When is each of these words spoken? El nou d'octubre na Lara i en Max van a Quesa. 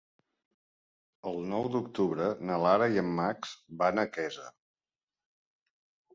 El 1.31 1.37
nou 1.51 1.69
d'octubre 1.75 2.31
na 2.51 2.57
Lara 2.65 2.89
i 2.97 2.99
en 3.03 3.13
Max 3.21 3.53
van 3.83 4.05
a 4.07 4.09
Quesa. 4.17 4.49